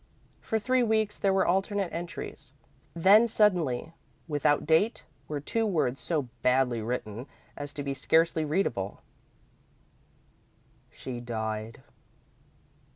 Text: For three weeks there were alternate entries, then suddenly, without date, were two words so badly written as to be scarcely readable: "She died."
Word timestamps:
For 0.39 0.57
three 0.57 0.81
weeks 0.81 1.19
there 1.19 1.31
were 1.31 1.45
alternate 1.45 1.93
entries, 1.93 2.53
then 2.95 3.27
suddenly, 3.27 3.93
without 4.27 4.65
date, 4.65 5.03
were 5.27 5.39
two 5.39 5.63
words 5.63 6.01
so 6.01 6.23
badly 6.41 6.81
written 6.81 7.27
as 7.55 7.71
to 7.73 7.83
be 7.83 7.93
scarcely 7.93 8.43
readable: 8.43 9.03
"She 10.89 11.19
died." 11.19 11.83